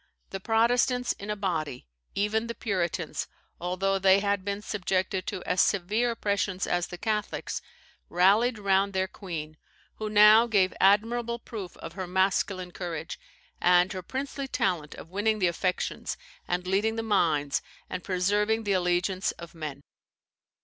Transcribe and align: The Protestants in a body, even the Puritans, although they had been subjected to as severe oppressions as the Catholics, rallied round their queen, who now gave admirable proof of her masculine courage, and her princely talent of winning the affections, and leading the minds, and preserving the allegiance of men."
The 0.31 0.39
Protestants 0.39 1.13
in 1.19 1.29
a 1.29 1.35
body, 1.35 1.85
even 2.15 2.47
the 2.47 2.55
Puritans, 2.55 3.27
although 3.59 3.99
they 3.99 4.19
had 4.19 4.43
been 4.43 4.63
subjected 4.63 5.27
to 5.27 5.43
as 5.43 5.61
severe 5.61 6.09
oppressions 6.09 6.65
as 6.65 6.87
the 6.87 6.97
Catholics, 6.97 7.61
rallied 8.09 8.57
round 8.57 8.93
their 8.93 9.07
queen, 9.07 9.57
who 9.97 10.09
now 10.09 10.47
gave 10.47 10.73
admirable 10.79 11.37
proof 11.37 11.77
of 11.77 11.93
her 11.93 12.07
masculine 12.07 12.71
courage, 12.71 13.19
and 13.61 13.93
her 13.93 14.01
princely 14.01 14.47
talent 14.47 14.95
of 14.95 15.11
winning 15.11 15.37
the 15.37 15.45
affections, 15.45 16.17
and 16.47 16.65
leading 16.65 16.95
the 16.95 17.03
minds, 17.03 17.61
and 17.87 18.03
preserving 18.03 18.63
the 18.63 18.73
allegiance 18.73 19.33
of 19.33 19.53
men." 19.53 19.83